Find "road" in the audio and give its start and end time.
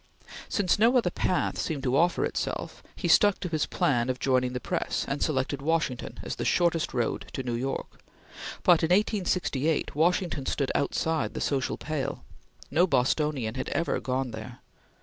6.91-7.27